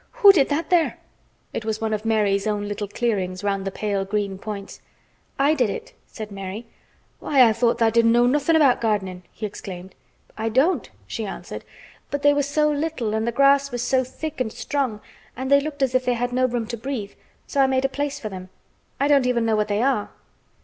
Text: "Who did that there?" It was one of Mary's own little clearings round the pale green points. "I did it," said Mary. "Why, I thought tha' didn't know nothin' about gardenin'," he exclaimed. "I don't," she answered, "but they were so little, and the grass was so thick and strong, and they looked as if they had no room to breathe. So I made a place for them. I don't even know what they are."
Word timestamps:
"Who 0.23 0.31
did 0.31 0.49
that 0.49 0.71
there?" 0.71 0.97
It 1.53 1.63
was 1.63 1.79
one 1.79 1.93
of 1.93 2.05
Mary's 2.05 2.47
own 2.47 2.67
little 2.67 2.87
clearings 2.87 3.43
round 3.43 3.65
the 3.65 3.71
pale 3.71 4.03
green 4.03 4.39
points. 4.39 4.81
"I 5.37 5.53
did 5.53 5.69
it," 5.69 5.93
said 6.07 6.31
Mary. 6.31 6.65
"Why, 7.19 7.47
I 7.47 7.53
thought 7.53 7.77
tha' 7.77 7.91
didn't 7.91 8.11
know 8.11 8.25
nothin' 8.25 8.55
about 8.55 8.81
gardenin'," 8.81 9.21
he 9.31 9.45
exclaimed. 9.45 9.93
"I 10.35 10.49
don't," 10.49 10.89
she 11.05 11.27
answered, 11.27 11.63
"but 12.09 12.23
they 12.23 12.33
were 12.33 12.41
so 12.41 12.71
little, 12.71 13.13
and 13.13 13.27
the 13.27 13.31
grass 13.31 13.69
was 13.71 13.83
so 13.83 14.03
thick 14.03 14.41
and 14.41 14.51
strong, 14.51 15.01
and 15.37 15.51
they 15.51 15.61
looked 15.61 15.83
as 15.83 15.93
if 15.93 16.03
they 16.05 16.15
had 16.15 16.33
no 16.33 16.45
room 16.47 16.65
to 16.69 16.77
breathe. 16.77 17.11
So 17.45 17.61
I 17.61 17.67
made 17.67 17.85
a 17.85 17.87
place 17.87 18.19
for 18.19 18.29
them. 18.29 18.49
I 18.99 19.07
don't 19.07 19.27
even 19.27 19.45
know 19.45 19.55
what 19.55 19.67
they 19.67 19.83
are." 19.83 20.09